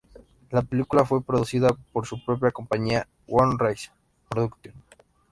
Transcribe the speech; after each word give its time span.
La 0.49 0.63
película 0.63 1.05
fue 1.05 1.21
producida 1.23 1.77
por 1.93 2.07
su 2.07 2.25
propia 2.25 2.49
compañía 2.49 3.07
One 3.27 3.53
Race 3.59 3.91
Productions. 4.27 4.83